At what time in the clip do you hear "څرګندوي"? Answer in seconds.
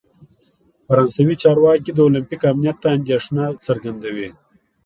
3.65-4.29